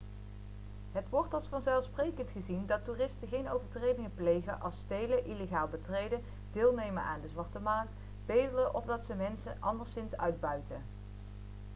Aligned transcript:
het 0.91 1.09
wordt 1.09 1.33
als 1.33 1.47
vanzelfsprekend 1.47 2.29
gezien 2.29 2.65
dat 2.65 2.85
toeristen 2.85 3.27
geen 3.27 3.49
overtredingen 3.49 4.11
plegen 4.15 4.61
als 4.61 4.77
stelen 4.77 5.25
illegaal 5.25 5.67
betreden 5.67 6.23
deelnemen 6.53 7.03
aan 7.03 7.21
de 7.21 7.27
zwarte 7.29 7.59
markt 7.59 7.91
bedelen 8.25 8.73
of 8.75 8.85
dat 8.85 9.05
ze 9.05 9.13
mensen 9.13 9.57
anderszins 9.59 10.17
uitbuiten 10.17 10.81